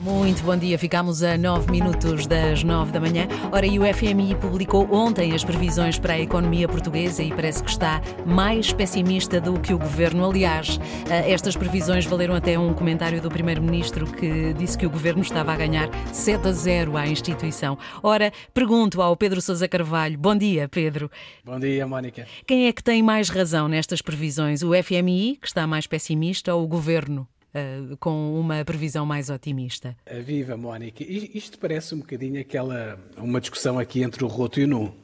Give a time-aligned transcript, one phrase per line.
[0.00, 3.28] Muito bom dia, ficamos a 9 minutos das 9 da manhã.
[3.52, 7.68] Ora, e o FMI publicou ontem as previsões para a economia portuguesa e parece que
[7.68, 10.24] está mais pessimista do que o governo.
[10.24, 15.20] Aliás, eh, estas previsões valeram até um comentário do primeiro-ministro que disse que o governo
[15.20, 17.76] estava a ganhar 7 a 0 à instituição.
[18.02, 20.16] Ora, pergunto ao Pedro Sousa Carvalho.
[20.16, 21.10] Bom dia, Pedro.
[21.44, 22.26] Bom dia, Mónica.
[22.46, 24.62] Quem é que tem mais razão nestas previsões?
[24.62, 27.28] O FMI, que está mais pessimista, ou o governo?
[27.54, 29.96] Uh, com uma previsão mais otimista.
[30.24, 31.04] Viva, Mónica.
[31.04, 34.94] Isto parece um bocadinho aquela uma discussão aqui entre o roto e o nu.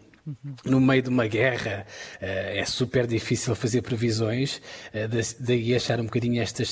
[0.64, 1.86] No meio de uma guerra
[2.20, 4.60] eh, é super difícil fazer previsões,
[4.92, 5.06] eh,
[5.38, 6.64] daí achar um bocadinho esta,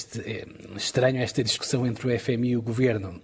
[0.76, 3.20] estranho esta discussão entre o FMI e o governo.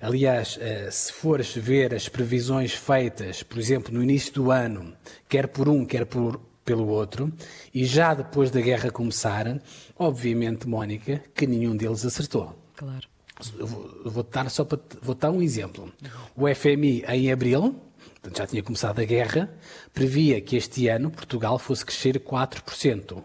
[0.00, 0.58] Aliás,
[0.90, 4.94] se fores ver as previsões feitas, por exemplo, no início do ano,
[5.28, 7.32] quer por um, quer por pelo outro,
[7.72, 9.58] e já depois da guerra começar,
[9.98, 12.54] obviamente, Mónica, que nenhum deles acertou.
[12.76, 13.08] Claro.
[14.04, 15.90] Vou, dar só para vou dar um exemplo.
[16.36, 17.74] O FMI em abril,
[18.36, 19.50] já tinha começado a guerra,
[19.94, 23.22] previa que este ano Portugal fosse crescer 4%.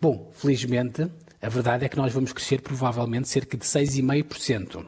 [0.00, 1.08] Bom, felizmente,
[1.40, 4.84] a verdade é que nós vamos crescer provavelmente cerca de 6,5%.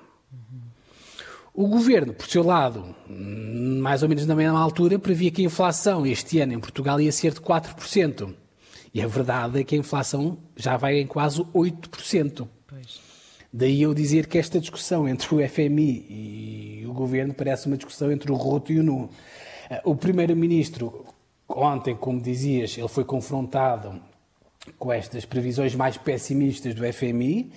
[1.58, 6.06] O governo, por seu lado, mais ou menos na mesma altura, previa que a inflação
[6.06, 8.32] este ano em Portugal ia ser de 4%.
[8.94, 12.46] E a verdade é que a inflação já vai em quase 8%.
[12.64, 13.00] Pois.
[13.52, 18.12] Daí eu dizer que esta discussão entre o FMI e o governo parece uma discussão
[18.12, 19.10] entre o roto e o nu.
[19.82, 21.06] O primeiro-ministro,
[21.48, 24.00] ontem, como dizias, ele foi confrontado
[24.78, 27.50] com estas previsões mais pessimistas do FMI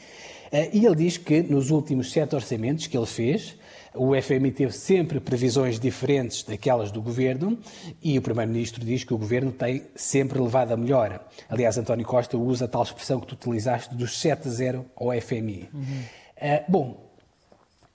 [0.74, 3.56] e ele diz que nos últimos sete orçamentos que ele fez,
[3.94, 7.58] o FMI teve sempre previsões diferentes daquelas do governo
[8.02, 11.26] e o Primeiro-Ministro diz que o governo tem sempre levado a melhor.
[11.50, 15.12] Aliás, António Costa usa a tal expressão que tu utilizaste dos 7 a 0 ao
[15.22, 15.70] FMI.
[15.74, 15.82] Uhum.
[15.82, 17.12] Uh, bom,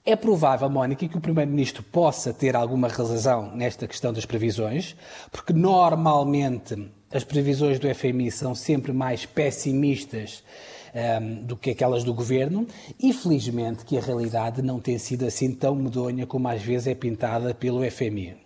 [0.05, 4.95] é provável, Mónica, que o Primeiro-Ministro possa ter alguma razão nesta questão das previsões,
[5.31, 10.43] porque normalmente as previsões do FMI são sempre mais pessimistas
[10.93, 12.67] um, ehm, do que aquelas do governo
[12.99, 16.95] e felizmente que a realidade não tem sido assim tão medonha como às vezes é
[16.95, 18.31] pintada pelo FMI.
[18.31, 18.37] Uh,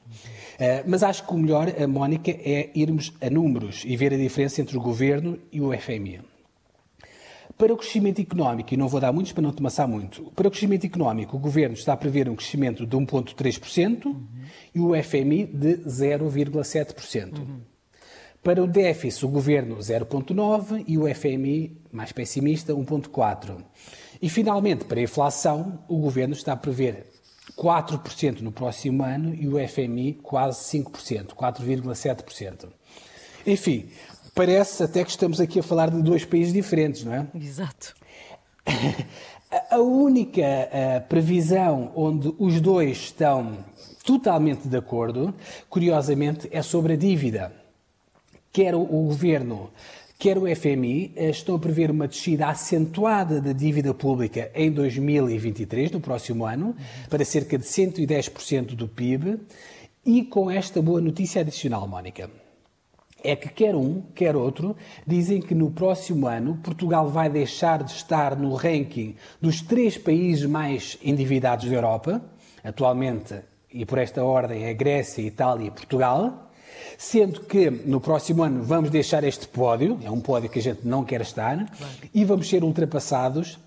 [0.60, 4.18] eh, mas acho que o melhor, a Mónica, é irmos a números e ver a
[4.18, 6.22] diferença entre o governo e o FMI.
[7.62, 10.48] Para o crescimento económico, e não vou dar muitos para não te amassar muito, para
[10.48, 14.26] o crescimento económico, o Governo está a prever um crescimento de 1,3% uhum.
[14.74, 17.38] e o FMI de 0,7%.
[17.38, 17.60] Uhum.
[18.44, 23.64] Para o déficit, o Governo 0,9% e o FMI, mais pessimista, 1,4%.
[24.20, 27.06] E, finalmente, para a inflação, o Governo está a prever
[27.56, 32.70] 4% no próximo ano e o FMI quase 5%, 4,7%.
[33.46, 33.90] Enfim,
[34.34, 37.28] parece até que estamos aqui a falar de dois países diferentes, não é?
[37.36, 37.96] Exato.
[39.70, 40.42] A única
[40.98, 43.58] a previsão onde os dois estão
[44.06, 45.36] totalmente de acordo,
[45.70, 47.61] curiosamente, é sobre a dívida
[48.52, 49.72] quer o governo,
[50.20, 55.92] quer o FMI, eh, estão a prever uma descida acentuada da dívida pública em 2023,
[55.92, 56.76] no próximo ano,
[57.10, 59.40] para cerca de 110% do PIB,
[60.06, 62.30] e com esta boa notícia adicional, Mónica.
[63.24, 64.76] É que quer um, quer outro,
[65.06, 70.46] dizem que no próximo ano Portugal vai deixar de estar no ranking dos três países
[70.46, 72.22] mais endividados da Europa,
[72.64, 73.36] atualmente,
[73.72, 76.51] e por esta ordem, é Grécia, Itália e Portugal,
[76.98, 80.82] Sendo que no próximo ano vamos deixar este pódio, é um pódio que a gente
[80.88, 81.94] não quer estar, claro.
[82.14, 83.60] e vamos ser ultrapassados,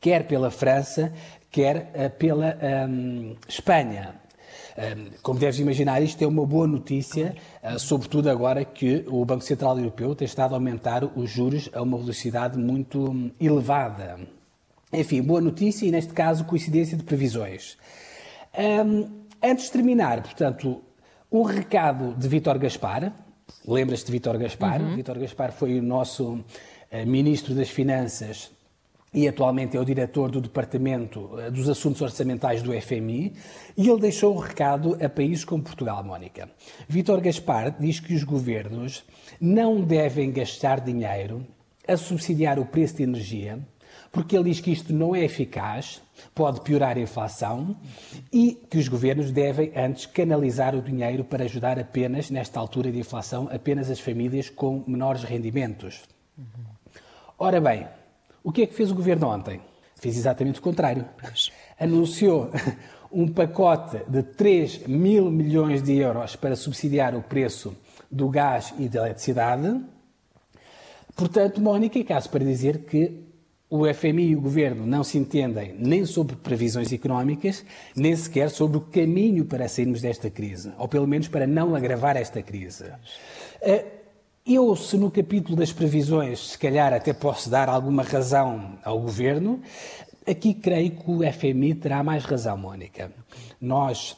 [0.00, 1.12] quer pela França,
[1.50, 2.56] quer uh, pela
[2.88, 4.14] um, Espanha.
[4.78, 9.42] Um, como deves imaginar, isto é uma boa notícia, uh, sobretudo agora que o Banco
[9.42, 14.18] Central Europeu tem estado a aumentar os juros a uma velocidade muito um, elevada.
[14.92, 17.76] Enfim, boa notícia e, neste caso, coincidência de previsões.
[18.56, 20.82] Um, antes de terminar, portanto,
[21.36, 23.12] um recado de Vítor Gaspar.
[23.68, 24.80] Lembras-te de Vítor Gaspar?
[24.80, 24.96] Uhum.
[24.96, 28.50] Vítor Gaspar foi o nosso uh, Ministro das Finanças
[29.12, 33.34] e atualmente é o diretor do Departamento uh, dos Assuntos Orçamentais do FMI,
[33.76, 36.48] e ele deixou um recado a países como Portugal, Mónica.
[36.88, 39.04] Vítor Gaspar diz que os governos
[39.38, 41.46] não devem gastar dinheiro
[41.86, 43.58] a subsidiar o preço de energia,
[44.10, 46.02] porque ele diz que isto não é eficaz,
[46.34, 47.76] pode piorar a inflação
[48.32, 52.98] e que os governos devem antes canalizar o dinheiro para ajudar apenas, nesta altura de
[52.98, 56.02] inflação, apenas as famílias com menores rendimentos.
[57.38, 57.86] Ora bem,
[58.42, 59.60] o que é que fez o governo ontem?
[59.96, 61.04] Fez exatamente o contrário.
[61.78, 62.50] Anunciou
[63.10, 67.76] um pacote de 3 mil milhões de euros para subsidiar o preço
[68.10, 69.80] do gás e da eletricidade.
[71.14, 73.24] Portanto, Mónica, é caso para dizer que
[73.68, 77.64] o FMI e o Governo não se entendem nem sobre previsões económicas,
[77.94, 82.16] nem sequer sobre o caminho para sairmos desta crise, ou pelo menos para não agravar
[82.16, 82.84] esta crise.
[83.60, 83.84] Eh,
[84.46, 89.60] eu, se no capítulo das previsões, se calhar até posso dar alguma razão ao Governo,
[90.24, 93.10] aqui creio que o FMI terá mais razão, Mónica.
[93.60, 94.16] Nós,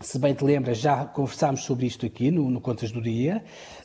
[0.00, 3.44] se bem te lembras, já conversámos sobre isto aqui no, no Contas do Dia.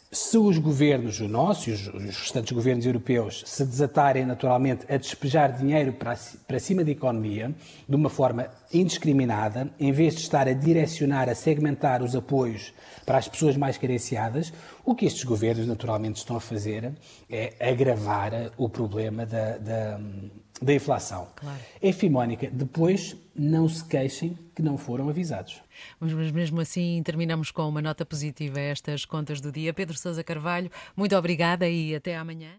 [0.09, 5.57] Se os governos, o nosso e os, restantes governos europeus, se desatarem naturalmente a despejar
[5.57, 6.17] dinheiro para,
[6.47, 7.53] para cima da economia,
[7.87, 12.73] de uma forma indiscriminada, em vez de estar a direcionar, a segmentar os apoios
[13.05, 14.53] para as pessoas mais carenciadas,
[14.85, 16.93] o que estes governos naturalmente estão a fazer
[17.29, 19.99] é agravar o problema da, da,
[20.61, 21.27] da inflação.
[21.35, 21.59] Claro.
[21.81, 25.61] Enfim, Mónica, depois não se queixem que não foram avisados.
[25.99, 29.73] Mas, mas mesmo assim terminamos com uma nota positiva a estas contas do dia.
[29.73, 32.51] Pedro Sousa Carvalho, muito obrigada e até amanhã.